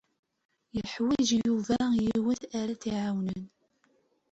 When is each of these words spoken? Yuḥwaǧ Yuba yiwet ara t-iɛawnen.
Yuḥwaǧ 0.75 1.27
Yuba 1.45 1.77
yiwet 2.03 2.41
ara 2.59 2.73
t-iɛawnen. 2.81 3.43